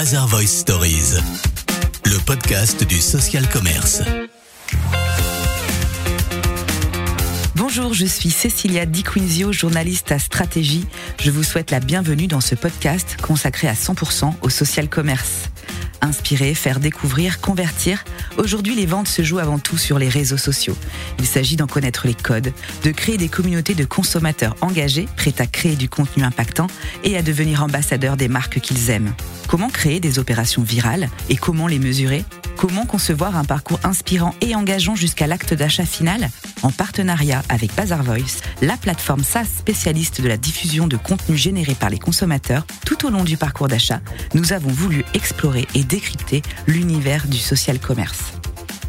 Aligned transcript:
Bazar 0.00 0.26
Voice 0.28 0.60
Stories, 0.60 1.20
le 2.06 2.16
podcast 2.24 2.84
du 2.84 3.02
social 3.02 3.46
commerce. 3.50 4.00
Bonjour, 7.54 7.92
je 7.92 8.06
suis 8.06 8.30
Cecilia 8.30 8.86
Di 8.86 9.02
Quinzio, 9.02 9.52
journaliste 9.52 10.10
à 10.10 10.18
Stratégie. 10.18 10.86
Je 11.20 11.30
vous 11.30 11.42
souhaite 11.42 11.70
la 11.70 11.80
bienvenue 11.80 12.28
dans 12.28 12.40
ce 12.40 12.54
podcast 12.54 13.18
consacré 13.20 13.68
à 13.68 13.74
100% 13.74 14.32
au 14.40 14.48
social 14.48 14.88
commerce. 14.88 15.50
Inspirer, 16.02 16.54
faire 16.54 16.80
découvrir, 16.80 17.40
convertir. 17.40 18.04
Aujourd'hui, 18.38 18.74
les 18.74 18.86
ventes 18.86 19.08
se 19.08 19.22
jouent 19.22 19.38
avant 19.38 19.58
tout 19.58 19.76
sur 19.76 19.98
les 19.98 20.08
réseaux 20.08 20.36
sociaux. 20.36 20.76
Il 21.18 21.26
s'agit 21.26 21.56
d'en 21.56 21.66
connaître 21.66 22.06
les 22.06 22.14
codes, 22.14 22.52
de 22.84 22.90
créer 22.90 23.16
des 23.16 23.28
communautés 23.28 23.74
de 23.74 23.84
consommateurs 23.84 24.56
engagés, 24.60 25.08
prêts 25.16 25.34
à 25.38 25.46
créer 25.46 25.76
du 25.76 25.88
contenu 25.88 26.22
impactant 26.22 26.68
et 27.04 27.16
à 27.16 27.22
devenir 27.22 27.62
ambassadeurs 27.62 28.16
des 28.16 28.28
marques 28.28 28.60
qu'ils 28.60 28.90
aiment. 28.90 29.14
Comment 29.46 29.68
créer 29.68 30.00
des 30.00 30.18
opérations 30.18 30.62
virales 30.62 31.10
et 31.28 31.36
comment 31.36 31.66
les 31.66 31.78
mesurer? 31.78 32.24
Comment 32.56 32.84
concevoir 32.84 33.36
un 33.36 33.44
parcours 33.44 33.80
inspirant 33.84 34.34
et 34.42 34.54
engageant 34.54 34.94
jusqu'à 34.94 35.26
l'acte 35.26 35.54
d'achat 35.54 35.86
final? 35.86 36.28
En 36.62 36.70
partenariat 36.70 37.42
avec 37.48 37.74
Bazar 37.74 38.02
Voice, 38.02 38.42
la 38.60 38.76
plateforme 38.76 39.24
SaaS 39.24 39.46
spécialiste 39.46 40.20
de 40.20 40.28
la 40.28 40.36
diffusion 40.36 40.86
de 40.86 40.98
contenu 40.98 41.38
généré 41.38 41.74
par 41.74 41.88
les 41.88 41.98
consommateurs 41.98 42.66
tout 42.84 43.06
au 43.06 43.10
long 43.10 43.24
du 43.24 43.38
parcours 43.38 43.68
d'achat, 43.68 44.02
nous 44.34 44.52
avons 44.52 44.68
voulu 44.68 45.04
explorer 45.14 45.66
et 45.74 45.84
décrypter 45.90 46.42
l'univers 46.66 47.26
du 47.26 47.38
social 47.38 47.78
commerce. 47.80 48.32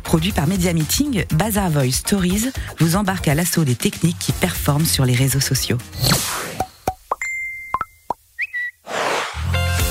Produit 0.03 0.31
par 0.31 0.47
Media 0.47 0.71
Meeting, 0.73 1.25
Bazar 1.33 1.69
Voice 1.69 1.91
Stories 1.91 2.51
vous 2.79 2.95
embarque 2.95 3.27
à 3.27 3.33
l'assaut 3.33 3.63
des 3.63 3.75
techniques 3.75 4.19
qui 4.19 4.31
performent 4.31 4.85
sur 4.85 5.03
les 5.03 5.15
réseaux 5.15 5.39
sociaux. 5.39 5.77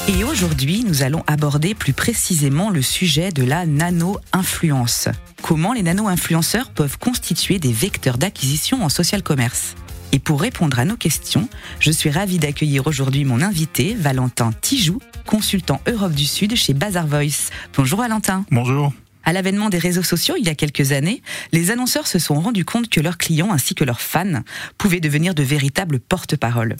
Et 0.08 0.24
aujourd'hui, 0.24 0.84
nous 0.84 1.02
allons 1.02 1.22
aborder 1.26 1.74
plus 1.74 1.92
précisément 1.92 2.70
le 2.70 2.82
sujet 2.82 3.30
de 3.30 3.44
la 3.44 3.66
nano-influence. 3.66 5.08
Comment 5.42 5.72
les 5.72 5.82
nano-influenceurs 5.82 6.70
peuvent 6.70 6.98
constituer 6.98 7.58
des 7.58 7.72
vecteurs 7.72 8.18
d'acquisition 8.18 8.84
en 8.84 8.88
social 8.88 9.22
commerce? 9.22 9.74
Et 10.12 10.18
pour 10.18 10.40
répondre 10.40 10.78
à 10.78 10.84
nos 10.84 10.96
questions, 10.96 11.48
je 11.78 11.90
suis 11.92 12.10
ravie 12.10 12.38
d'accueillir 12.38 12.86
aujourd'hui 12.86 13.24
mon 13.24 13.40
invité, 13.40 13.94
Valentin 13.94 14.50
Tijoux, 14.60 15.00
consultant 15.30 15.80
Europe 15.86 16.12
du 16.12 16.24
Sud 16.26 16.56
chez 16.56 16.74
Bazar 16.74 17.06
Voice. 17.06 17.50
Bonjour 17.76 18.00
Valentin. 18.00 18.44
Bonjour. 18.50 18.92
À 19.24 19.32
l'avènement 19.32 19.68
des 19.68 19.78
réseaux 19.78 20.02
sociaux 20.02 20.34
il 20.38 20.46
y 20.46 20.48
a 20.48 20.54
quelques 20.54 20.92
années, 20.92 21.22
les 21.52 21.70
annonceurs 21.70 22.06
se 22.06 22.18
sont 22.18 22.40
rendus 22.40 22.64
compte 22.64 22.88
que 22.88 23.00
leurs 23.00 23.18
clients 23.18 23.52
ainsi 23.52 23.74
que 23.74 23.84
leurs 23.84 24.00
fans 24.00 24.42
pouvaient 24.78 25.00
devenir 25.00 25.34
de 25.34 25.42
véritables 25.42 26.00
porte-parole. 26.00 26.76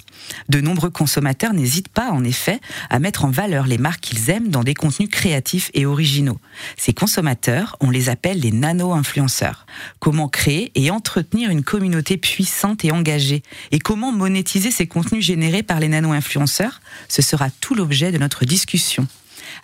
De 0.48 0.60
nombreux 0.60 0.90
consommateurs 0.90 1.52
n'hésitent 1.52 1.88
pas 1.88 2.10
en 2.10 2.24
effet 2.24 2.60
à 2.88 2.98
mettre 2.98 3.24
en 3.24 3.30
valeur 3.30 3.66
les 3.66 3.78
marques 3.78 4.00
qu'ils 4.00 4.30
aiment 4.30 4.48
dans 4.48 4.64
des 4.64 4.74
contenus 4.74 5.08
créatifs 5.10 5.70
et 5.74 5.86
originaux. 5.86 6.40
Ces 6.76 6.92
consommateurs, 6.92 7.76
on 7.80 7.90
les 7.90 8.08
appelle 8.08 8.40
les 8.40 8.52
nano-influenceurs. 8.52 9.66
Comment 9.98 10.28
créer 10.28 10.72
et 10.74 10.90
entretenir 10.90 11.50
une 11.50 11.62
communauté 11.62 12.16
puissante 12.16 12.84
et 12.84 12.92
engagée? 12.92 13.42
Et 13.70 13.78
comment 13.78 14.12
monétiser 14.12 14.70
ces 14.70 14.86
contenus 14.86 15.24
générés 15.24 15.62
par 15.62 15.80
les 15.80 15.88
nano-influenceurs? 15.88 16.80
Ce 17.08 17.22
sera 17.22 17.50
tout 17.50 17.74
l'objet 17.74 18.12
de 18.12 18.18
notre 18.18 18.44
discussion. 18.44 19.06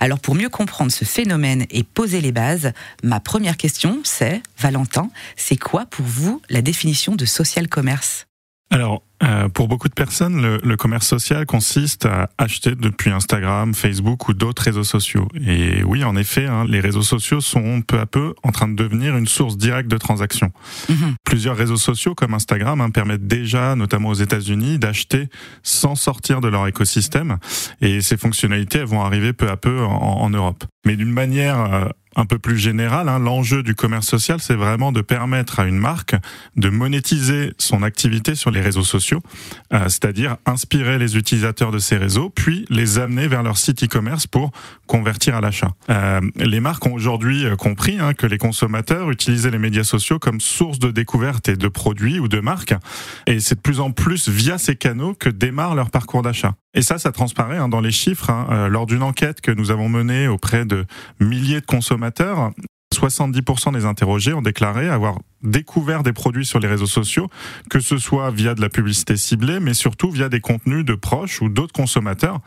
Alors 0.00 0.20
pour 0.20 0.34
mieux 0.34 0.48
comprendre 0.48 0.92
ce 0.92 1.04
phénomène 1.04 1.66
et 1.70 1.82
poser 1.82 2.20
les 2.20 2.32
bases, 2.32 2.72
ma 3.02 3.20
première 3.20 3.56
question 3.56 4.00
c'est, 4.04 4.42
Valentin, 4.58 5.10
c'est 5.36 5.56
quoi 5.56 5.86
pour 5.86 6.06
vous 6.06 6.40
la 6.48 6.62
définition 6.62 7.14
de 7.14 7.24
social 7.24 7.68
commerce? 7.68 8.26
Alors, 8.70 9.02
euh, 9.22 9.48
pour 9.48 9.66
beaucoup 9.66 9.88
de 9.88 9.94
personnes, 9.94 10.42
le, 10.42 10.60
le, 10.62 10.76
commerce 10.76 11.06
social 11.06 11.46
consiste 11.46 12.04
à 12.04 12.28
acheter 12.36 12.74
depuis 12.74 13.10
Instagram, 13.10 13.74
Facebook 13.74 14.28
ou 14.28 14.34
d'autres 14.34 14.62
réseaux 14.62 14.84
sociaux. 14.84 15.28
Et 15.46 15.82
oui, 15.84 16.04
en 16.04 16.16
effet, 16.16 16.44
hein, 16.44 16.66
les 16.68 16.80
réseaux 16.80 17.02
sociaux 17.02 17.40
sont 17.40 17.80
peu 17.80 17.98
à 17.98 18.04
peu 18.04 18.34
en 18.42 18.52
train 18.52 18.68
de 18.68 18.74
devenir 18.74 19.16
une 19.16 19.26
source 19.26 19.56
directe 19.56 19.90
de 19.90 19.96
transactions. 19.96 20.52
Mmh. 20.90 20.94
Plusieurs 21.24 21.56
réseaux 21.56 21.78
sociaux 21.78 22.14
comme 22.14 22.34
Instagram 22.34 22.82
hein, 22.82 22.90
permettent 22.90 23.26
déjà, 23.26 23.74
notamment 23.74 24.10
aux 24.10 24.14
États-Unis, 24.14 24.78
d'acheter 24.78 25.28
sans 25.62 25.94
sortir 25.94 26.42
de 26.42 26.48
leur 26.48 26.66
écosystème. 26.66 27.38
Et 27.80 28.02
ces 28.02 28.18
fonctionnalités 28.18 28.84
vont 28.84 29.02
arriver 29.02 29.32
peu 29.32 29.48
à 29.48 29.56
peu 29.56 29.80
en, 29.82 30.20
en 30.20 30.28
Europe. 30.28 30.64
Mais 30.84 30.96
d'une 30.96 31.12
manière 31.12 31.58
euh, 31.58 31.88
un 32.16 32.24
peu 32.24 32.38
plus 32.38 32.58
général, 32.58 33.08
hein, 33.08 33.18
l'enjeu 33.18 33.62
du 33.62 33.74
commerce 33.74 34.06
social, 34.06 34.40
c'est 34.40 34.54
vraiment 34.54 34.90
de 34.90 35.02
permettre 35.02 35.60
à 35.60 35.66
une 35.66 35.78
marque 35.78 36.16
de 36.56 36.70
monétiser 36.70 37.52
son 37.58 37.82
activité 37.82 38.34
sur 38.34 38.50
les 38.50 38.60
réseaux 38.60 38.82
sociaux, 38.82 39.22
euh, 39.72 39.84
c'est-à-dire 39.84 40.36
inspirer 40.46 40.98
les 40.98 41.16
utilisateurs 41.16 41.70
de 41.70 41.78
ces 41.78 41.96
réseaux, 41.96 42.30
puis 42.30 42.64
les 42.70 42.98
amener 42.98 43.28
vers 43.28 43.42
leur 43.42 43.58
site 43.58 43.84
e-commerce 43.84 44.26
pour 44.26 44.50
convertir 44.86 45.36
à 45.36 45.40
l'achat. 45.40 45.72
Euh, 45.90 46.20
les 46.36 46.60
marques 46.60 46.86
ont 46.86 46.94
aujourd'hui 46.94 47.44
euh, 47.44 47.54
compris 47.56 47.98
hein, 48.00 48.14
que 48.14 48.26
les 48.26 48.38
consommateurs 48.38 49.10
utilisaient 49.10 49.50
les 49.50 49.58
médias 49.58 49.84
sociaux 49.84 50.18
comme 50.18 50.40
source 50.40 50.78
de 50.78 50.90
découverte 50.90 51.48
et 51.48 51.56
de 51.56 51.68
produits 51.68 52.18
ou 52.18 52.28
de 52.28 52.40
marques, 52.40 52.74
et 53.26 53.40
c'est 53.40 53.56
de 53.56 53.60
plus 53.60 53.80
en 53.80 53.90
plus 53.90 54.28
via 54.28 54.56
ces 54.56 54.76
canaux 54.76 55.14
que 55.14 55.28
démarre 55.28 55.74
leur 55.74 55.90
parcours 55.90 56.22
d'achat. 56.22 56.54
Et 56.76 56.82
ça, 56.82 56.98
ça 56.98 57.10
transparaît 57.10 57.56
hein, 57.56 57.68
dans 57.68 57.80
les 57.80 57.90
chiffres. 57.90 58.28
Hein, 58.30 58.46
euh, 58.50 58.68
lors 58.68 58.84
d'une 58.84 59.02
enquête 59.02 59.40
que 59.40 59.50
nous 59.50 59.70
avons 59.70 59.88
menée 59.88 60.28
auprès 60.28 60.66
de 60.66 60.84
milliers 61.18 61.62
de 61.62 61.66
consommateurs, 61.66 62.52
70% 62.94 63.72
des 63.72 63.84
interrogés 63.84 64.32
ont 64.32 64.42
déclaré 64.42 64.88
avoir 64.88 65.18
découvert 65.42 66.02
des 66.02 66.12
produits 66.12 66.46
sur 66.46 66.58
les 66.58 66.68
réseaux 66.68 66.86
sociaux, 66.86 67.28
que 67.70 67.78
ce 67.78 67.98
soit 67.98 68.30
via 68.30 68.54
de 68.54 68.60
la 68.60 68.68
publicité 68.68 69.16
ciblée, 69.16 69.60
mais 69.60 69.74
surtout 69.74 70.10
via 70.10 70.28
des 70.28 70.40
contenus 70.40 70.84
de 70.84 70.94
proches 70.94 71.40
ou 71.40 71.48
d'autres 71.48 71.72
consommateurs. 71.72 72.40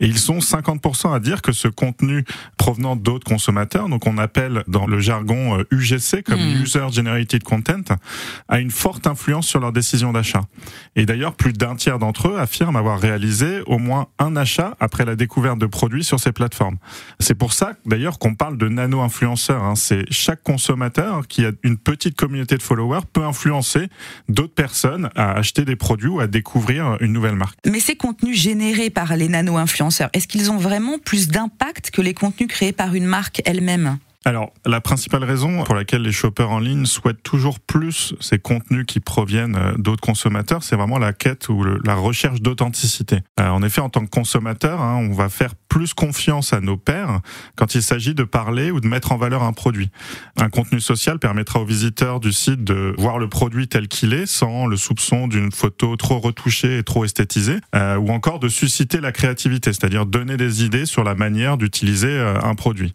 Et 0.00 0.06
ils 0.06 0.18
sont 0.18 0.38
50% 0.38 1.14
à 1.14 1.20
dire 1.20 1.42
que 1.42 1.52
ce 1.52 1.68
contenu 1.68 2.24
provenant 2.58 2.96
d'autres 2.96 3.24
consommateurs, 3.24 3.88
donc 3.88 4.06
on 4.06 4.18
appelle 4.18 4.64
dans 4.66 4.86
le 4.86 4.98
jargon 4.98 5.64
UGC 5.70 6.14
euh, 6.14 6.22
comme 6.26 6.40
mmh. 6.40 6.62
User 6.62 6.86
Generated 6.90 7.42
Content, 7.44 7.96
a 8.48 8.58
une 8.58 8.72
forte 8.72 9.06
influence 9.06 9.46
sur 9.46 9.60
leur 9.60 9.72
décision 9.72 10.12
d'achat. 10.12 10.42
Et 10.96 11.06
d'ailleurs, 11.06 11.34
plus 11.34 11.52
d'un 11.52 11.76
tiers 11.76 12.00
d'entre 12.00 12.28
eux 12.28 12.38
affirment 12.38 12.76
avoir 12.76 12.98
réalisé 12.98 13.60
au 13.66 13.78
moins 13.78 14.08
un 14.18 14.34
achat 14.34 14.76
après 14.80 15.04
la 15.04 15.14
découverte 15.14 15.58
de 15.58 15.66
produits 15.66 16.04
sur 16.04 16.18
ces 16.18 16.32
plateformes. 16.32 16.78
C'est 17.20 17.36
pour 17.36 17.52
ça, 17.52 17.74
d'ailleurs, 17.86 18.18
qu'on 18.18 18.34
parle 18.34 18.58
de 18.58 18.68
nano-influenceurs. 18.68 19.62
Hein. 19.62 19.76
C'est 19.82 20.04
chaque 20.12 20.44
consommateur 20.44 21.26
qui 21.26 21.44
a 21.44 21.50
une 21.64 21.76
petite 21.76 22.14
communauté 22.14 22.56
de 22.56 22.62
followers 22.62 23.00
peut 23.12 23.24
influencer 23.24 23.88
d'autres 24.28 24.54
personnes 24.54 25.10
à 25.16 25.32
acheter 25.32 25.64
des 25.64 25.74
produits 25.74 26.08
ou 26.08 26.20
à 26.20 26.28
découvrir 26.28 26.98
une 27.00 27.12
nouvelle 27.12 27.34
marque. 27.34 27.58
Mais 27.66 27.80
ces 27.80 27.96
contenus 27.96 28.40
générés 28.40 28.90
par 28.90 29.16
les 29.16 29.26
nano-influenceurs, 29.26 30.08
est-ce 30.12 30.28
qu'ils 30.28 30.52
ont 30.52 30.56
vraiment 30.56 30.98
plus 31.00 31.26
d'impact 31.26 31.90
que 31.90 32.00
les 32.00 32.14
contenus 32.14 32.48
créés 32.48 32.70
par 32.70 32.94
une 32.94 33.06
marque 33.06 33.42
elle-même? 33.44 33.98
Alors, 34.24 34.52
la 34.64 34.80
principale 34.80 35.24
raison 35.24 35.64
pour 35.64 35.74
laquelle 35.74 36.02
les 36.02 36.12
shoppers 36.12 36.48
en 36.48 36.60
ligne 36.60 36.86
souhaitent 36.86 37.24
toujours 37.24 37.58
plus 37.58 38.14
ces 38.20 38.38
contenus 38.38 38.86
qui 38.86 39.00
proviennent 39.00 39.56
euh, 39.56 39.72
d'autres 39.76 40.00
consommateurs, 40.00 40.62
c'est 40.62 40.76
vraiment 40.76 40.98
la 40.98 41.12
quête 41.12 41.48
ou 41.48 41.64
la 41.64 41.94
recherche 41.96 42.40
d'authenticité. 42.40 43.18
Euh, 43.40 43.48
en 43.48 43.64
effet, 43.64 43.80
en 43.80 43.88
tant 43.88 44.04
que 44.04 44.10
consommateur, 44.10 44.80
hein, 44.80 44.96
on 44.96 45.12
va 45.12 45.28
faire 45.28 45.56
plus 45.68 45.92
confiance 45.92 46.52
à 46.52 46.60
nos 46.60 46.76
pairs 46.76 47.20
quand 47.56 47.74
il 47.74 47.82
s'agit 47.82 48.14
de 48.14 48.22
parler 48.22 48.70
ou 48.70 48.80
de 48.80 48.86
mettre 48.86 49.10
en 49.10 49.16
valeur 49.16 49.42
un 49.42 49.52
produit. 49.52 49.90
Un 50.36 50.50
contenu 50.50 50.80
social 50.80 51.18
permettra 51.18 51.60
aux 51.60 51.64
visiteurs 51.64 52.20
du 52.20 52.32
site 52.32 52.62
de 52.62 52.94
voir 52.98 53.18
le 53.18 53.28
produit 53.28 53.66
tel 53.66 53.88
qu'il 53.88 54.12
est, 54.12 54.26
sans 54.26 54.66
le 54.66 54.76
soupçon 54.76 55.26
d'une 55.26 55.50
photo 55.50 55.96
trop 55.96 56.20
retouchée 56.20 56.78
et 56.78 56.82
trop 56.84 57.04
esthétisée, 57.04 57.58
euh, 57.74 57.96
ou 57.96 58.10
encore 58.10 58.38
de 58.38 58.48
susciter 58.48 59.00
la 59.00 59.10
créativité, 59.10 59.72
c'est-à-dire 59.72 60.06
donner 60.06 60.36
des 60.36 60.62
idées 60.62 60.86
sur 60.86 61.02
la 61.02 61.16
manière 61.16 61.56
d'utiliser 61.56 62.20
un 62.20 62.54
produit. 62.54 62.94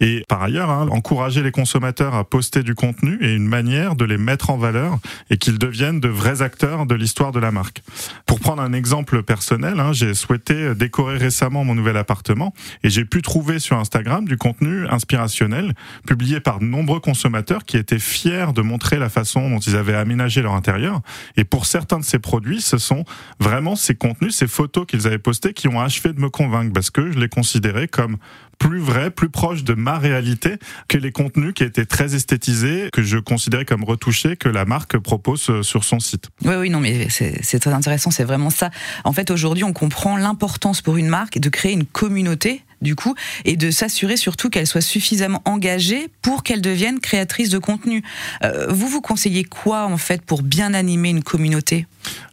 Et 0.00 0.24
par 0.28 0.42
ailleurs, 0.42 0.63
hein, 0.70 0.88
encourager 0.88 1.42
les 1.42 1.50
consommateurs 1.50 2.14
à 2.14 2.24
poster 2.24 2.62
du 2.62 2.74
contenu 2.74 3.18
est 3.20 3.34
une 3.34 3.46
manière 3.46 3.96
de 3.96 4.04
les 4.04 4.18
mettre 4.18 4.50
en 4.50 4.56
valeur 4.56 4.98
et 5.30 5.36
qu'ils 5.36 5.58
deviennent 5.58 6.00
de 6.00 6.08
vrais 6.08 6.42
acteurs 6.42 6.86
de 6.86 6.94
l'histoire 6.94 7.32
de 7.32 7.38
la 7.38 7.50
marque. 7.50 7.82
Pour 8.26 8.40
prendre 8.40 8.62
un 8.62 8.72
exemple 8.72 9.22
personnel, 9.22 9.80
hein, 9.80 9.92
j'ai 9.92 10.14
souhaité 10.14 10.74
décorer 10.74 11.16
récemment 11.16 11.64
mon 11.64 11.74
nouvel 11.74 11.96
appartement 11.96 12.54
et 12.82 12.90
j'ai 12.90 13.04
pu 13.04 13.22
trouver 13.22 13.58
sur 13.58 13.78
Instagram 13.78 14.26
du 14.26 14.36
contenu 14.36 14.86
inspirationnel 14.88 15.74
publié 16.06 16.40
par 16.40 16.58
de 16.58 16.64
nombreux 16.64 17.00
consommateurs 17.00 17.64
qui 17.64 17.76
étaient 17.76 17.98
fiers 17.98 18.52
de 18.54 18.62
montrer 18.62 18.98
la 18.98 19.08
façon 19.08 19.48
dont 19.50 19.58
ils 19.58 19.76
avaient 19.76 19.94
aménagé 19.94 20.42
leur 20.42 20.54
intérieur. 20.54 21.00
Et 21.36 21.44
pour 21.44 21.66
certains 21.66 21.98
de 21.98 22.04
ces 22.04 22.18
produits, 22.18 22.60
ce 22.60 22.78
sont 22.78 23.04
vraiment 23.40 23.76
ces 23.76 23.94
contenus, 23.94 24.36
ces 24.36 24.46
photos 24.46 24.86
qu'ils 24.86 25.06
avaient 25.06 25.18
postées 25.18 25.52
qui 25.52 25.68
ont 25.68 25.80
achevé 25.80 26.12
de 26.12 26.20
me 26.20 26.30
convaincre 26.30 26.72
parce 26.72 26.90
que 26.90 27.10
je 27.10 27.18
les 27.18 27.28
considérais 27.28 27.88
comme 27.88 28.16
plus 28.58 28.80
vrai, 28.80 29.10
plus 29.10 29.28
proche 29.28 29.64
de 29.64 29.74
ma 29.74 29.98
réalité 29.98 30.58
que 30.88 30.98
les 30.98 31.12
contenus 31.12 31.54
qui 31.54 31.64
étaient 31.64 31.86
très 31.86 32.14
esthétisés, 32.14 32.88
que 32.92 33.02
je 33.02 33.18
considérais 33.18 33.64
comme 33.64 33.84
retouchés, 33.84 34.36
que 34.36 34.48
la 34.48 34.64
marque 34.64 34.98
propose 34.98 35.48
euh, 35.50 35.62
sur 35.62 35.84
son 35.84 36.00
site. 36.00 36.28
Oui, 36.44 36.54
oui, 36.56 36.70
non, 36.70 36.80
mais 36.80 37.08
c'est 37.10 37.58
très 37.58 37.72
intéressant, 37.72 38.10
c'est 38.10 38.24
vraiment 38.24 38.50
ça. 38.50 38.70
En 39.04 39.12
fait, 39.12 39.30
aujourd'hui, 39.30 39.64
on 39.64 39.72
comprend 39.72 40.16
l'importance 40.16 40.82
pour 40.82 40.96
une 40.96 41.08
marque 41.08 41.38
de 41.38 41.48
créer 41.48 41.72
une 41.72 41.86
communauté 41.86 42.62
du 42.84 42.94
coup, 42.94 43.16
et 43.44 43.56
de 43.56 43.72
s'assurer 43.72 44.16
surtout 44.16 44.50
qu'elle 44.50 44.68
soit 44.68 44.80
suffisamment 44.80 45.42
engagée 45.44 46.08
pour 46.22 46.44
qu'elle 46.44 46.60
devienne 46.60 47.00
créatrice 47.00 47.48
de 47.50 47.58
contenu. 47.58 48.04
Euh, 48.44 48.66
vous, 48.68 48.86
vous 48.86 49.00
conseillez 49.00 49.42
quoi, 49.42 49.86
en 49.86 49.96
fait, 49.96 50.22
pour 50.22 50.42
bien 50.42 50.74
animer 50.74 51.08
une 51.08 51.24
communauté? 51.24 51.86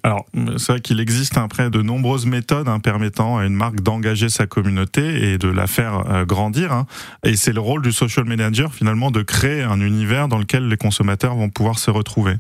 Alors, 0.04 0.26
c'est 0.58 0.74
vrai 0.74 0.82
qu'il 0.82 1.00
existe 1.00 1.38
après 1.38 1.70
de 1.70 1.82
nombreuses 1.82 2.26
méthodes 2.26 2.68
hein, 2.68 2.80
permettant 2.80 3.38
à 3.38 3.46
une 3.46 3.54
marque 3.54 3.82
d'engager 3.82 4.30
sa 4.30 4.46
communauté 4.46 5.32
et 5.32 5.38
de 5.38 5.48
la 5.48 5.68
faire 5.68 6.04
euh, 6.10 6.26
grandir. 6.26 6.74
Hein. 6.74 6.88
Et 7.24 7.36
c'est 7.36 7.54
le 7.54 7.62
rôle 7.62 7.82
du 7.82 7.92
social 7.92 8.26
manager 8.26 8.74
finalement 8.74 9.12
de 9.12 9.22
créer 9.22 9.62
un 9.62 9.80
univers 9.80 10.28
dans 10.28 10.38
lequel 10.38 10.68
les 10.68 10.78
consommateurs 10.78 11.36
vont 11.36 11.50
pouvoir 11.50 11.80
se 11.80 11.90
retrouver. 11.92 12.36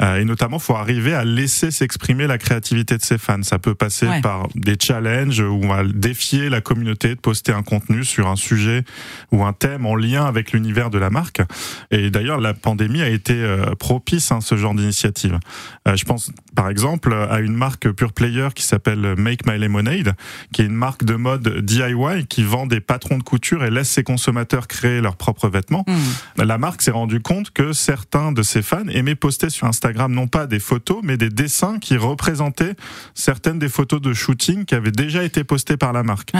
Euh, 0.00 0.20
et 0.20 0.24
notamment, 0.24 0.58
faut 0.58 0.76
arriver 0.76 1.14
à 1.14 1.24
laisser 1.24 1.70
s'exprimer 1.70 2.26
la 2.26 2.38
créativité 2.38 2.96
de 2.96 3.02
ses 3.02 3.18
fans. 3.18 3.42
Ça 3.42 3.58
peut 3.58 3.74
passer 3.74 4.06
par 4.22 4.48
des 4.54 4.76
challenges 4.80 5.40
où 5.40 5.60
on 5.62 5.68
va 5.68 5.84
défier 5.84 6.48
la 6.48 6.60
communauté 6.60 7.10
de 7.10 7.20
poster 7.20 7.52
un 7.52 7.62
contenu 7.62 8.04
sur 8.04 8.28
un 8.28 8.36
sujet 8.36 8.84
ou 9.32 9.44
un 9.44 9.52
thème 9.52 9.86
en 9.86 9.94
lien 9.94 10.24
avec 10.24 10.52
l'univers 10.52 10.90
de 10.90 10.98
la 10.98 11.10
marque. 11.10 11.42
Et 11.90 12.10
d'ailleurs, 12.10 12.40
la 12.40 12.54
pandémie 12.54 13.02
a 13.02 13.08
été 13.08 13.34
euh, 13.34 13.74
propice 13.78 14.32
à 14.32 14.36
hein, 14.36 14.40
ce 14.40 14.56
genre 14.56 14.74
d'initiative. 14.74 15.38
Euh, 15.86 15.96
je 15.96 16.04
pense 16.04 16.30
par 16.54 16.68
exemple 16.68 17.12
à 17.12 17.40
une 17.40 17.54
marque 17.54 17.90
pure 17.90 18.12
player 18.12 18.48
qui 18.54 18.62
s'appelle 18.62 19.14
Make 19.16 19.46
My 19.46 19.58
Lemonade, 19.58 20.14
qui 20.52 20.62
est 20.62 20.66
une 20.66 20.74
marque 20.74 21.04
de 21.04 21.14
mode 21.14 21.64
DIY 21.64 22.26
qui 22.28 22.42
vend 22.42 22.66
des 22.66 22.80
patrons 22.80 23.18
de 23.18 23.22
couture 23.22 23.64
et 23.64 23.70
laisse 23.70 23.88
ses 23.88 24.02
consommateurs 24.02 24.66
créer 24.66 25.00
leurs 25.00 25.16
propres 25.16 25.48
vêtements. 25.48 25.84
Hmm. 25.86 26.42
La 26.44 26.58
marque 26.58 26.82
s'est 26.82 26.90
rendue 26.90 27.20
compte 27.20 27.50
que 27.50 27.72
certains 27.72 28.32
de 28.32 28.42
ses 28.42 28.62
fans 28.62 28.86
aimaient 28.88 29.14
poster 29.14 29.50
sur 29.50 29.66
Instagram 29.66 29.89
non 30.08 30.26
pas 30.26 30.46
des 30.46 30.58
photos, 30.58 30.98
mais 31.02 31.16
des 31.16 31.30
dessins 31.30 31.78
qui 31.78 31.96
représentaient 31.96 32.74
certaines 33.14 33.58
des 33.58 33.68
photos 33.68 34.00
de 34.00 34.12
shooting 34.12 34.64
qui 34.64 34.74
avaient 34.74 34.90
déjà 34.90 35.22
été 35.22 35.44
postées 35.44 35.76
par 35.76 35.92
la 35.92 36.02
marque. 36.02 36.32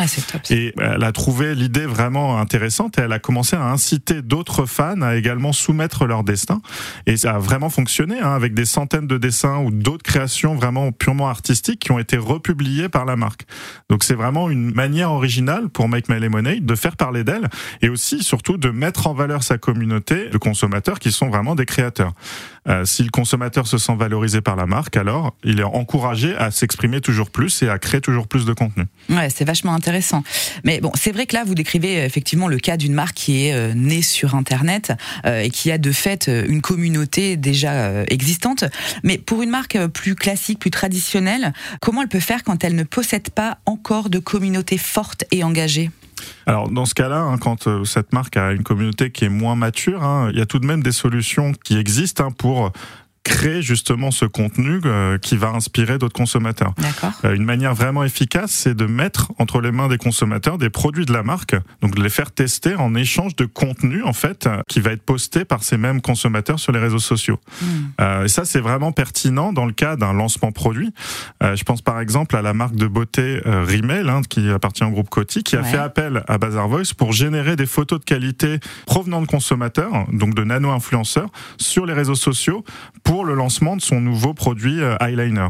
et 0.51 0.75
elle 0.79 1.05
a 1.05 1.13
trouvé 1.13 1.55
l'idée 1.55 1.87
vraiment 1.87 2.39
intéressante 2.39 2.99
et 2.99 3.03
elle 3.03 3.13
a 3.13 3.19
commencé 3.19 3.57
à 3.57 3.65
inciter 3.65 4.23
d'autres 4.23 4.67
fans 4.67 5.03
à 5.03 5.17
également 5.17 5.53
soumettre 5.53 6.07
leur 6.07 6.25
destin. 6.25 6.61
Et 7.07 7.17
ça 7.17 7.35
a 7.35 7.39
vraiment 7.39 7.71
fonctionné 7.71 8.19
hein, 8.21 8.33
avec 8.33 8.55
des 8.55 8.65
centaines 8.65 9.07
de 9.07 9.19
dessins 9.19 9.59
ou 9.59 9.71
d'autres 9.71 10.03
créations 10.03 10.55
vraiment 10.55 10.93
purement 10.93 11.29
artistiques 11.29 11.81
qui 11.81 11.93
ont 11.93 11.99
été 11.99 12.17
republiées 12.17 12.89
par 12.89 13.05
la 13.05 13.17
marque. 13.17 13.47
Donc 13.89 14.05
c'est 14.05 14.15
vraiment 14.15 14.51
une 14.51 14.73
manière 14.75 15.13
originale 15.13 15.69
pour 15.69 15.89
Make 15.89 16.09
My 16.09 16.21
Lemonade 16.21 16.65
de 16.65 16.75
faire 16.75 16.97
parler 16.97 17.25
d'elle 17.25 17.49
et 17.83 17.89
aussi 17.89 18.23
surtout 18.23 18.57
de 18.57 18.71
mettre 18.71 19.07
en 19.07 19.15
valeur 19.15 19.43
sa 19.43 19.59
communauté 19.59 20.29
de 20.29 20.39
consommateurs 20.39 20.99
qui 20.99 21.13
sont 21.13 21.29
vraiment 21.29 21.55
des 21.55 21.67
créateurs. 21.67 22.13
Euh, 22.69 22.85
si 22.85 23.03
le 23.03 23.11
consommateur 23.11 23.40
se 23.65 23.79
sent 23.79 23.95
valorisé 23.97 24.41
par 24.41 24.57
la 24.57 24.67
marque, 24.67 24.97
alors 24.97 25.35
il 25.45 25.61
est 25.61 25.65
encouragé 25.65 26.37
à 26.37 26.51
s'exprimer 26.51 27.01
toujours 27.01 27.31
plus 27.31 27.63
et 27.63 27.69
à 27.69 27.79
créer 27.79 28.01
toujours 28.01 28.27
plus 28.27 28.45
de 28.45 28.53
contenu. 28.53 28.85
Ouais, 29.09 29.31
c'est 29.31 29.45
vachement 29.45 29.75
intéressant. 29.75 30.23
Mais 30.65 30.81
bon, 30.81 30.93
c'est 30.95 31.13
vrai 31.13 31.27
que 31.27 31.35
là, 31.35 31.45
vous 31.45 31.55
décrivez 31.55 32.01
euh, 32.01 32.05
effectivement 32.05 32.49
le 32.49 32.59
cas 32.59 32.77
d'une 32.77 32.95
marque 32.95 33.15
qui 33.15 33.47
est 33.47 33.55
euh, 33.55 33.73
née 33.75 34.03
sur 34.03 34.35
Internet 34.35 34.93
et 35.27 35.51
qui 35.51 35.71
a 35.71 35.79
de 35.79 35.93
fait 35.93 36.29
une 36.29 36.61
communauté 36.61 37.37
déjà 37.37 38.05
existante. 38.05 38.65
Mais 39.03 39.19
pour 39.19 39.43
une 39.43 39.51
marque 39.51 39.79
plus 39.89 40.15
classique, 40.15 40.59
plus 40.59 40.71
traditionnelle, 40.71 41.53
comment 41.81 42.03
elle 42.03 42.09
peut 42.09 42.21
faire 42.21 42.43
quand 42.45 42.65
elle 42.65 42.75
ne 42.75 42.85
possède 42.85 43.31
pas 43.31 43.59
encore 43.67 44.11
de 44.11 44.19
communauté 44.19 44.79
forte 44.79 45.25
et 45.31 45.45
engagée? 45.45 45.91
Alors 46.47 46.69
dans 46.69 46.87
ce 46.87 46.95
cas-là, 46.95 47.21
hein, 47.21 47.39
quand 47.39 47.67
euh, 47.67 47.85
cette 47.85 48.13
marque 48.13 48.37
a 48.37 48.53
une 48.53 48.63
communauté 48.63 49.11
qui 49.11 49.25
est 49.25 49.31
moins 49.31 49.55
mature, 49.55 50.03
hein, 50.03 50.31
il 50.33 50.39
y 50.39 50.43
a 50.43 50.47
tout 50.47 50.59
de 50.59 50.67
même 50.67 50.83
des 50.83 50.93
solutions 50.93 51.53
qui 51.65 51.77
existent 51.77 52.27
hein, 52.27 52.31
pour 52.31 52.73
créer 53.25 53.63
justement 53.63 54.11
ce 54.11 54.25
contenu 54.25 54.81
euh, 54.85 55.19
qui 55.19 55.37
va 55.37 55.51
inspirer 55.51 55.99
d'autres 55.99 56.15
consommateurs. 56.15 56.75
Euh, 57.25 57.35
une 57.35 57.45
manière 57.45 57.75
vraiment 57.75 58.03
efficace, 58.05 58.51
c'est 58.51 58.75
de 58.75 58.87
mettre 58.87 59.33
entre 59.39 59.61
les 59.61 59.73
mains 59.73 59.89
des 59.89 59.99
consommateurs 59.99 60.59
des 60.59 60.71
produits 60.71 61.07
de 61.07 61.13
la 61.13 61.23
marque, 61.23 61.55
donc 61.83 61.95
de 61.95 62.03
les 62.03 62.09
faire 62.09 62.31
tester 62.33 62.75
en 62.75 62.95
échange 62.95 63.37
de 63.37 63.45
contenu 63.45 64.03
en 64.03 64.13
fait 64.13 64.49
qui 64.69 64.81
va 64.81 64.93
être 64.93 65.03
posté 65.03 65.45
par 65.45 65.63
ces 65.63 65.77
mêmes 65.77 66.01
consommateurs 66.01 66.59
sur 66.59 66.73
les 66.73 66.79
réseaux 66.79 66.99
sociaux. 66.99 67.39
Hmm. 67.61 67.67
Euh, 68.01 68.25
et 68.25 68.29
ça, 68.29 68.45
c'est 68.45 68.61
vraiment 68.61 68.93
pertinent 68.93 69.53
dans 69.53 69.67
le 69.67 69.73
cas 69.73 69.97
d'un 69.97 70.13
lancement 70.13 70.53
produit. 70.53 70.93
Euh, 71.43 71.57
je 71.57 71.65
pense 71.65 71.83
par 71.83 72.01
exemple 72.01 72.37
à 72.37 72.43
la 72.43 72.55
marque 72.55 72.77
de 72.77 72.87
beauté 72.87 73.41
euh, 73.47 73.65
Rimmel, 73.65 74.09
hein, 74.09 74.23
qui 74.29 74.49
appartient 74.51 74.85
au 74.85 74.91
groupe 74.91 75.11
Coty, 75.11 75.43
qui 75.43 75.57
a 75.57 75.63
fait 75.63 75.79
appel 75.79 76.23
à 76.29 76.39
Bazar 76.39 76.69
Voice 76.69 76.95
pour 76.97 77.13
générer 77.13 77.57
des 77.57 77.67
photos 77.67 78.01
de 78.01 78.05
qualité 78.05 78.61
provenant 78.87 79.21
de 79.21 79.27
consommateurs, 79.27 80.07
donc 80.13 80.35
de 80.35 80.45
nano-influenceurs, 80.45 81.31
sur 81.59 81.87
les 81.87 81.93
réseaux 81.93 82.15
sociaux 82.15 82.65
pour 83.03 83.20
le 83.25 83.35
lancement 83.35 83.77
de 83.77 83.81
son 83.81 84.01
nouveau 84.01 84.35
produit 84.35 84.83
euh, 84.83 84.97
eyeliner. 85.01 85.49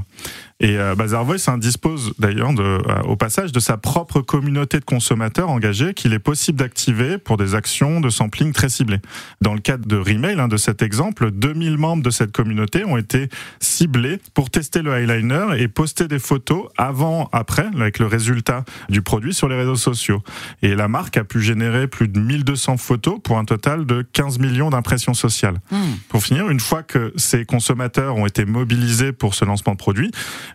Et 0.61 0.77
euh, 0.77 0.95
Bazar 0.95 1.25
Voice 1.25 1.57
dispose 1.59 2.13
d'ailleurs 2.19 2.51
euh, 2.59 2.81
au 3.05 3.17
passage 3.17 3.51
de 3.51 3.61
sa 3.61 3.79
propre 3.79 4.21
communauté 4.21 4.79
de 4.79 4.85
consommateurs 4.85 5.49
engagés 5.49 5.95
qu'il 5.95 6.13
est 6.13 6.19
possible 6.19 6.59
d'activer 6.59 7.17
pour 7.17 7.39
des 7.39 7.55
actions 7.55 8.01
de 8.01 8.11
sampling 8.11 8.53
très 8.53 8.69
ciblées. 8.69 9.01
Dans 9.41 9.55
le 9.55 9.61
cadre 9.61 9.87
de 9.87 9.97
Remail, 9.97 10.39
hein, 10.39 10.49
de 10.49 10.59
cet 10.59 10.83
exemple, 10.83 11.31
2000 11.31 11.79
membres 11.79 12.03
de 12.03 12.11
cette 12.11 12.33
communauté 12.33 12.85
ont 12.85 12.99
été 12.99 13.31
ciblés 13.59 14.21
pour 14.35 14.51
tester 14.51 14.83
le 14.83 14.93
eyeliner 14.95 15.59
et 15.59 15.69
poster 15.69 16.09
des 16.09 16.19
photos 16.19 16.69
avant, 16.77 17.31
après, 17.33 17.67
avec 17.75 17.99
le 17.99 18.07
résultat 18.07 18.65
du 18.91 19.01
produit 19.01 19.33
sur 19.33 19.49
les 19.49 19.57
réseaux 19.57 19.77
sociaux. 19.77 20.23
Et 20.61 20.75
la 20.75 20.89
marque 20.89 21.17
a 21.17 21.25
pu 21.25 21.41
générer 21.41 21.89
plus 21.89 22.09
de 22.09 22.21
1200 22.21 22.77
photos 22.77 23.19
pour 23.23 23.39
un 23.39 23.47
total 23.47 23.87
de 23.87 24.03
15 24.13 24.39
millions 24.39 24.69
d'impressions 24.69 25.15
sociales. 25.15 25.59
Hmm. 25.71 25.79
Pour 26.09 26.23
finir, 26.23 26.51
une 26.51 26.61
fois 26.61 26.83
que 26.83 27.15
ces 27.17 27.47
consommateurs 27.47 28.17
ont 28.17 28.27
été 28.27 28.45
mobilisés 28.45 29.13
pour 29.13 29.35
ce 29.35 29.47
lancement 29.47 29.73
de 29.73 29.79
produit, 29.79 30.11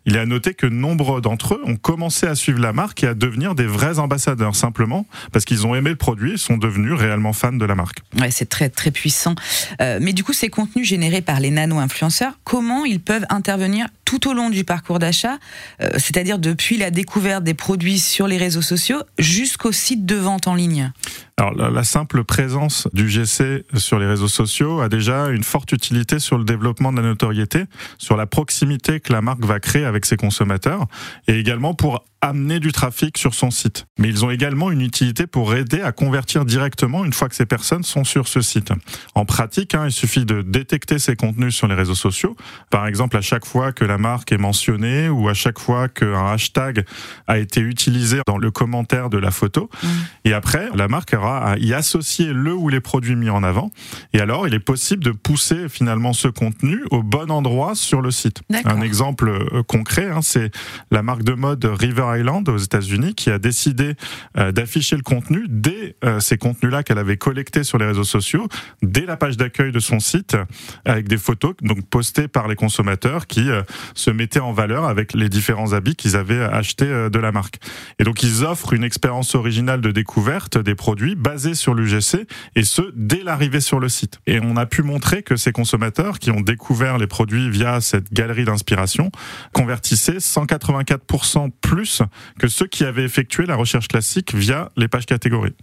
il 0.05 0.15
est 0.15 0.19
à 0.19 0.25
noter 0.25 0.53
que 0.53 0.67
nombre 0.67 1.21
d'entre 1.21 1.55
eux 1.55 1.61
ont 1.65 1.75
commencé 1.75 2.27
à 2.27 2.35
suivre 2.35 2.59
la 2.59 2.73
marque 2.73 3.03
et 3.03 3.07
à 3.07 3.13
devenir 3.13 3.55
des 3.55 3.65
vrais 3.65 3.99
ambassadeurs, 3.99 4.55
simplement 4.55 5.05
parce 5.31 5.45
qu'ils 5.45 5.65
ont 5.65 5.75
aimé 5.75 5.89
le 5.89 5.95
produit 5.95 6.33
et 6.33 6.37
sont 6.37 6.57
devenus 6.57 6.93
réellement 6.93 7.33
fans 7.33 7.53
de 7.53 7.65
la 7.65 7.75
marque. 7.75 7.99
Ouais, 8.19 8.31
c'est 8.31 8.49
très 8.49 8.69
très 8.69 8.91
puissant. 8.91 9.35
Euh, 9.81 9.99
mais 10.01 10.13
du 10.13 10.23
coup, 10.23 10.33
ces 10.33 10.49
contenus 10.49 10.87
générés 10.87 11.21
par 11.21 11.39
les 11.39 11.51
nano-influenceurs, 11.51 12.39
comment 12.43 12.85
ils 12.85 12.99
peuvent 12.99 13.25
intervenir 13.29 13.87
tout 14.05 14.29
au 14.29 14.33
long 14.33 14.49
du 14.49 14.63
parcours 14.63 14.99
d'achat, 14.99 15.37
euh, 15.81 15.89
c'est-à-dire 15.93 16.39
depuis 16.39 16.77
la 16.77 16.91
découverte 16.91 17.43
des 17.43 17.53
produits 17.53 17.99
sur 17.99 18.27
les 18.27 18.37
réseaux 18.37 18.61
sociaux 18.61 19.01
jusqu'au 19.17 19.71
site 19.71 20.05
de 20.05 20.15
vente 20.15 20.47
en 20.47 20.55
ligne. 20.55 20.91
Alors 21.37 21.53
la, 21.53 21.83
simple 21.83 22.23
présence 22.23 22.87
du 22.93 23.09
GC 23.09 23.65
sur 23.75 23.99
les 23.99 24.05
réseaux 24.05 24.29
sociaux 24.29 24.79
a 24.79 24.87
déjà 24.87 25.27
une 25.27 25.43
forte 25.43 25.73
utilité 25.73 26.19
sur 26.19 26.37
le 26.37 26.45
développement 26.45 26.93
de 26.93 27.01
la 27.01 27.07
notoriété, 27.07 27.65
sur 27.97 28.15
la 28.15 28.25
proximité 28.25 29.01
que 29.01 29.11
la 29.11 29.21
marque 29.21 29.43
va 29.43 29.59
créer 29.59 29.83
avec 29.83 30.05
ses 30.05 30.15
consommateurs, 30.15 30.85
et 31.27 31.37
également 31.37 31.73
pour 31.73 32.05
amener 32.25 32.59
du 32.59 32.71
trafic 32.71 33.17
sur 33.17 33.33
son 33.33 33.51
site. 33.51 33.85
Mais 33.99 34.09
ils 34.09 34.25
ont 34.25 34.31
également 34.31 34.71
une 34.71 34.81
utilité 34.81 35.27
pour 35.27 35.53
aider 35.53 35.81
à 35.81 35.91
convertir 35.91 36.45
directement 36.45 37.05
une 37.05 37.13
fois 37.13 37.29
que 37.29 37.35
ces 37.35 37.45
personnes 37.45 37.83
sont 37.83 38.03
sur 38.03 38.27
ce 38.27 38.41
site. 38.41 38.71
En 39.13 39.25
pratique, 39.25 39.75
hein, 39.75 39.85
il 39.85 39.91
suffit 39.91 40.25
de 40.25 40.41
détecter 40.41 40.99
ces 40.99 41.15
contenus 41.15 41.55
sur 41.55 41.67
les 41.67 41.75
réseaux 41.75 41.95
sociaux. 41.95 42.35
Par 42.69 42.87
exemple, 42.87 43.17
à 43.17 43.21
chaque 43.21 43.45
fois 43.45 43.71
que 43.71 43.85
la 43.85 43.97
marque 43.97 44.31
est 44.31 44.37
mentionnée 44.37 45.07
ou 45.09 45.29
à 45.29 45.33
chaque 45.33 45.59
fois 45.59 45.87
qu'un 45.87 46.27
hashtag 46.27 46.85
a 47.27 47.37
été 47.37 47.61
utilisé 47.61 48.19
dans 48.25 48.37
le 48.37 48.51
commentaire 48.51 49.09
de 49.09 49.17
la 49.17 49.31
photo. 49.31 49.69
Mmh. 49.83 49.87
Et 50.25 50.33
après, 50.33 50.69
la 50.73 50.87
marque 50.87 51.13
aura 51.13 51.51
à 51.51 51.57
y 51.57 51.73
associer 51.73 52.33
le 52.33 52.53
ou 52.53 52.69
les 52.69 52.79
produits 52.79 53.15
mis 53.15 53.29
en 53.29 53.43
avant. 53.43 53.71
Et 54.13 54.19
alors, 54.19 54.47
il 54.47 54.53
est 54.53 54.59
possible 54.59 55.03
de 55.03 55.11
pousser 55.11 55.69
finalement 55.69 56.13
ce 56.13 56.27
contenu 56.27 56.81
au 56.91 57.03
bon 57.03 57.29
endroit 57.31 57.75
sur 57.75 58.01
le 58.01 58.11
site. 58.11 58.41
Un 58.65 58.81
exemple 58.81 59.29
euh, 59.29 59.63
concret, 59.63 60.09
hein, 60.09 60.21
c'est 60.21 60.51
la 60.91 61.03
marque 61.03 61.23
de 61.23 61.33
mode 61.33 61.65
River 61.65 62.14
Aux 62.47 62.57
États-Unis 62.57 63.13
qui 63.13 63.29
a 63.29 63.39
décidé 63.39 63.95
euh, 64.37 64.51
d'afficher 64.51 64.95
le 64.95 65.01
contenu 65.01 65.45
dès 65.49 65.95
euh, 66.05 66.19
ces 66.19 66.37
contenus-là 66.37 66.81
qu'elle 66.83 66.97
avait 66.97 67.17
collectés 67.17 67.63
sur 67.63 67.77
les 67.77 67.85
réseaux 67.85 68.05
sociaux, 68.05 68.47
dès 68.81 69.05
la 69.05 69.17
page 69.17 69.35
d'accueil 69.35 69.71
de 69.71 69.79
son 69.79 69.99
site, 69.99 70.37
avec 70.85 71.07
des 71.07 71.17
photos 71.17 71.55
donc 71.61 71.85
postées 71.89 72.27
par 72.27 72.47
les 72.47 72.55
consommateurs 72.55 73.27
qui 73.27 73.49
euh, 73.49 73.63
se 73.95 74.11
mettaient 74.11 74.39
en 74.39 74.53
valeur 74.53 74.85
avec 74.85 75.13
les 75.13 75.27
différents 75.27 75.73
habits 75.73 75.95
qu'ils 75.95 76.15
avaient 76.15 76.41
achetés 76.41 76.85
de 76.85 77.19
la 77.19 77.31
marque. 77.31 77.57
Et 77.99 78.03
donc 78.03 78.23
ils 78.23 78.45
offrent 78.45 78.73
une 78.73 78.83
expérience 78.83 79.35
originale 79.35 79.81
de 79.81 79.91
découverte 79.91 80.57
des 80.57 80.75
produits 80.75 81.15
basée 81.15 81.53
sur 81.53 81.73
l'UGC 81.73 82.27
et 82.55 82.63
ce 82.63 82.81
dès 82.95 83.23
l'arrivée 83.23 83.61
sur 83.61 83.79
le 83.79 83.89
site. 83.89 84.19
Et 84.25 84.39
on 84.41 84.55
a 84.55 84.65
pu 84.65 84.83
montrer 84.83 85.21
que 85.21 85.35
ces 85.35 85.51
consommateurs 85.51 86.19
qui 86.19 86.31
ont 86.31 86.41
découvert 86.41 86.97
les 86.97 87.07
produits 87.07 87.49
via 87.49 87.81
cette 87.81 88.13
galerie 88.13 88.45
d'inspiration 88.45 89.11
convertissaient 89.53 90.17
184% 90.17 91.49
plus 91.61 91.94
que 92.39 92.47
ceux 92.47 92.67
qui 92.67 92.83
avaient 92.83 93.03
effectué 93.03 93.45
la 93.45 93.55
recherche 93.55 93.87
classique 93.87 94.33
via 94.33 94.71
les 94.77 94.87
pages 94.87 95.05
catégories. 95.05 95.55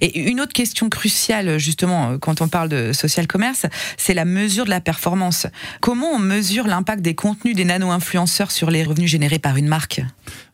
Et 0.00 0.18
une 0.30 0.40
autre 0.40 0.52
question 0.52 0.88
cruciale, 0.88 1.58
justement, 1.58 2.12
euh, 2.12 2.18
quand 2.18 2.40
on 2.40 2.48
parle 2.48 2.68
de 2.68 2.92
social 2.92 3.26
commerce, 3.26 3.66
c'est 3.96 4.14
la 4.14 4.24
mesure 4.24 4.64
de 4.64 4.70
la 4.70 4.80
performance. 4.80 5.46
Comment 5.80 6.12
on 6.12 6.18
mesure 6.18 6.66
l'impact 6.66 7.02
des 7.02 7.14
contenus 7.14 7.54
des 7.54 7.64
nano-influenceurs 7.64 8.50
sur 8.50 8.70
les 8.70 8.84
revenus 8.84 9.10
générés 9.10 9.38
par 9.38 9.56
une 9.56 9.68
marque? 9.68 10.00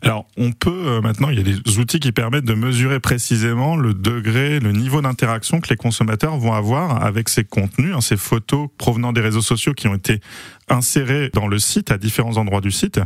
Alors, 0.03 0.27
on 0.37 0.53
peut 0.53 0.71
euh, 0.71 1.01
maintenant, 1.01 1.31
il 1.31 1.39
y 1.39 1.41
a 1.41 1.43
des 1.43 1.79
outils 1.79 2.01
qui 2.01 2.13
permettent 2.13 2.45
de 2.45 2.55
mesurer 2.55 3.01
précisément 3.01 3.77
le 3.77 3.95
degré, 3.95 4.61
le 4.61 4.73
niveau 4.73 5.01
d'interaction 5.01 5.61
que 5.61 5.69
les 5.69 5.77
consommateurs 5.77 6.37
vont 6.37 6.53
avoir 6.53 7.05
avec 7.05 7.29
ces 7.29 7.45
contenus, 7.45 7.95
hein, 7.95 8.01
ces 8.01 8.17
photos 8.17 8.69
provenant 8.79 9.13
des 9.13 9.21
réseaux 9.21 9.43
sociaux 9.43 9.75
qui 9.75 9.89
ont 9.89 9.95
été 9.95 10.21
insérés 10.69 11.31
dans 11.33 11.47
le 11.47 11.59
site 11.59 11.91
à 11.91 11.99
différents 11.99 12.37
endroits 12.37 12.61
du 12.61 12.71
site. 12.71 13.01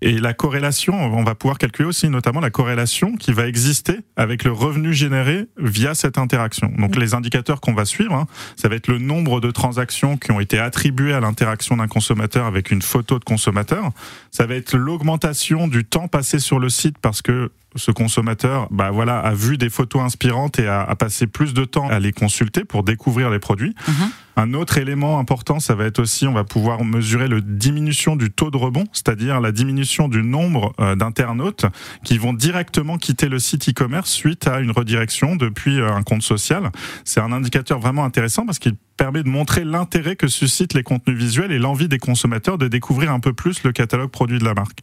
Et 0.00 0.18
la 0.18 0.32
corrélation, 0.32 0.94
on 0.94 1.24
va 1.24 1.34
pouvoir 1.34 1.58
calculer 1.58 1.88
aussi 1.88 2.08
notamment 2.08 2.40
la 2.40 2.50
corrélation 2.50 3.16
qui 3.16 3.32
va 3.32 3.46
exister 3.46 3.98
avec 4.16 4.44
le 4.44 4.52
revenu 4.52 4.94
généré 4.94 5.46
via 5.56 5.94
cette 5.94 6.18
interaction. 6.18 6.72
Donc 6.78 6.96
les 6.96 7.14
indicateurs 7.14 7.60
qu'on 7.60 7.74
va 7.74 7.84
suivre, 7.84 8.14
hein, 8.14 8.26
ça 8.56 8.68
va 8.68 8.76
être 8.76 8.88
le 8.88 8.98
nombre 8.98 9.40
de 9.40 9.50
transactions 9.50 10.16
qui 10.16 10.32
ont 10.32 10.40
été 10.40 10.58
attribuées 10.58 11.12
à 11.12 11.20
l'interaction 11.20 11.76
d'un 11.76 11.88
consommateur 11.88 12.46
avec 12.46 12.70
une 12.70 12.82
photo 12.82 13.18
de 13.18 13.24
consommateur. 13.24 13.90
Ça 14.30 14.46
va 14.46 14.54
être 14.54 14.76
l'augmentation 14.76 15.68
du 15.68 15.84
temps 15.84 16.08
passé 16.08 16.38
sur 16.38 16.58
le 16.58 16.68
site 16.68 16.96
parce 16.98 17.22
que 17.22 17.50
ce 17.76 17.90
consommateur 17.90 18.68
bah 18.70 18.90
voilà 18.90 19.18
a 19.18 19.34
vu 19.34 19.56
des 19.56 19.70
photos 19.70 20.02
inspirantes 20.02 20.58
et 20.58 20.66
a, 20.66 20.94
passé 20.96 21.26
plus 21.26 21.54
de 21.54 21.64
temps 21.64 21.88
à 21.88 21.98
les 21.98 22.12
consulter 22.12 22.64
pour 22.64 22.82
découvrir 22.82 23.30
les 23.30 23.38
produits. 23.38 23.74
Mhm. 23.88 24.10
Un 24.36 24.54
autre 24.54 24.78
élément 24.78 25.18
important, 25.18 25.60
ça 25.60 25.74
va 25.74 25.84
être 25.84 25.98
aussi, 25.98 26.26
on 26.26 26.32
va 26.32 26.44
pouvoir 26.44 26.82
mesurer 26.84 27.28
la 27.28 27.40
diminution 27.40 28.16
du 28.16 28.30
taux 28.30 28.50
de 28.50 28.56
rebond, 28.56 28.84
c'est-à-dire 28.92 29.40
la 29.40 29.52
diminution 29.52 30.08
du 30.08 30.22
nombre 30.22 30.72
euh, 30.80 30.94
d'internautes 30.94 31.66
qui 32.04 32.16
vont 32.16 32.32
directement 32.32 32.96
quitter 32.96 33.28
le 33.28 33.38
site 33.38 33.68
e-commerce 33.68 34.10
suite 34.10 34.46
à 34.46 34.60
une 34.60 34.70
redirection 34.70 35.36
depuis 35.36 35.78
euh, 35.78 35.92
un 35.92 36.02
compte 36.02 36.22
social. 36.22 36.70
C'est 37.04 37.20
un 37.20 37.32
indicateur 37.32 37.80
vraiment 37.80 38.04
intéressant 38.04 38.46
parce 38.46 38.58
qu'il 38.58 38.76
permet 38.96 39.22
de 39.22 39.28
montrer 39.28 39.64
l'intérêt 39.64 40.14
que 40.14 40.28
suscitent 40.28 40.74
les 40.74 40.82
contenus 40.82 41.16
visuels 41.16 41.52
et 41.52 41.58
l'envie 41.58 41.88
des 41.88 41.98
consommateurs 41.98 42.58
de 42.58 42.68
découvrir 42.68 43.12
un 43.12 43.20
peu 43.20 43.32
plus 43.32 43.62
le 43.62 43.72
catalogue 43.72 44.10
produit 44.10 44.38
de 44.38 44.44
la 44.44 44.52
marque. 44.52 44.80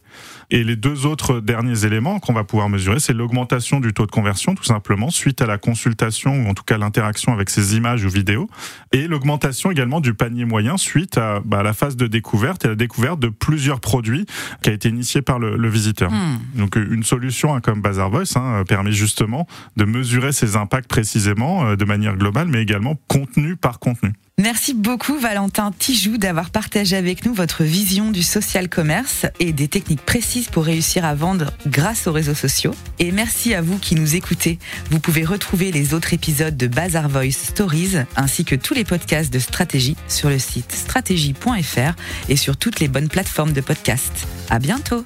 Et 0.50 0.64
les 0.64 0.74
deux 0.74 1.06
autres 1.06 1.38
derniers 1.38 1.84
éléments 1.84 2.18
qu'on 2.18 2.32
va 2.32 2.42
pouvoir 2.42 2.68
mesurer, 2.68 2.77
c'est 2.98 3.12
l'augmentation 3.12 3.80
du 3.80 3.92
taux 3.92 4.06
de 4.06 4.10
conversion, 4.10 4.54
tout 4.54 4.64
simplement, 4.64 5.10
suite 5.10 5.40
à 5.40 5.46
la 5.46 5.58
consultation 5.58 6.44
ou 6.44 6.48
en 6.48 6.54
tout 6.54 6.64
cas 6.64 6.78
l'interaction 6.78 7.32
avec 7.32 7.50
ces 7.50 7.76
images 7.76 8.04
ou 8.04 8.08
vidéos, 8.08 8.48
et 8.92 9.06
l'augmentation 9.06 9.70
également 9.70 10.00
du 10.00 10.14
panier 10.14 10.44
moyen 10.44 10.76
suite 10.76 11.18
à 11.18 11.40
bah, 11.44 11.62
la 11.62 11.72
phase 11.72 11.96
de 11.96 12.06
découverte 12.06 12.64
et 12.64 12.68
la 12.68 12.74
découverte 12.74 13.20
de 13.20 13.28
plusieurs 13.28 13.80
produits 13.80 14.26
qui 14.62 14.70
a 14.70 14.72
été 14.72 14.88
initiée 14.88 15.22
par 15.22 15.38
le, 15.38 15.68
visiteur. 15.68 16.10
Hmm. 16.10 16.38
Donc 16.54 16.76
une 16.76 17.02
solution 17.02 17.54
hein, 17.54 17.60
comme 17.60 17.82
Bazar 17.82 18.10
Voice 18.10 18.36
hein, 18.36 18.64
permet 18.66 18.92
justement 18.92 19.46
de 19.76 19.84
mesurer 19.84 20.32
ces 20.32 20.56
impacts 20.56 20.88
précisément 20.88 21.66
euh, 21.66 21.76
de 21.76 21.84
manière 21.84 22.16
globale, 22.16 22.48
mais 22.48 22.62
également 22.62 22.96
contenu 23.08 23.56
par 23.56 23.78
contenu. 23.78 24.12
Merci 24.40 24.72
beaucoup 24.72 25.18
Valentin 25.18 25.72
Tijoux 25.76 26.16
d'avoir 26.16 26.50
partagé 26.50 26.96
avec 26.96 27.26
nous 27.26 27.34
votre 27.34 27.64
vision 27.64 28.12
du 28.12 28.22
social 28.22 28.68
commerce 28.68 29.26
et 29.40 29.52
des 29.52 29.66
techniques 29.66 30.04
précises 30.04 30.46
pour 30.46 30.64
réussir 30.64 31.04
à 31.04 31.16
vendre 31.16 31.50
grâce 31.66 32.06
aux 32.06 32.12
réseaux 32.12 32.36
sociaux. 32.36 32.72
Et 33.00 33.10
merci 33.10 33.52
à 33.52 33.62
vous 33.62 33.78
qui 33.78 33.96
nous 33.96 34.14
écoutez. 34.14 34.60
Vous 34.92 35.00
pouvez 35.00 35.24
retrouver 35.24 35.72
les 35.72 35.92
autres 35.92 36.14
épisodes 36.14 36.56
de 36.56 36.68
Bazar 36.68 37.08
Voice 37.08 37.32
Stories 37.32 37.96
ainsi 38.14 38.44
que 38.44 38.54
tous 38.54 38.74
les 38.74 38.84
podcasts 38.84 39.32
de 39.32 39.40
stratégie 39.40 39.96
sur 40.06 40.28
le 40.28 40.38
site 40.38 40.70
stratégie.fr 40.70 41.96
et 42.28 42.36
sur 42.36 42.56
toutes 42.56 42.78
les 42.78 42.86
bonnes 42.86 43.08
plateformes 43.08 43.52
de 43.52 43.60
podcast. 43.60 44.12
À 44.50 44.60
bientôt. 44.60 45.04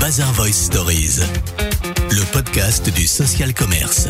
Bazar 0.00 0.32
Voice 0.32 0.52
Stories, 0.52 1.20
le 2.10 2.32
podcast 2.32 2.88
du 2.88 3.06
social 3.06 3.52
commerce. 3.52 4.08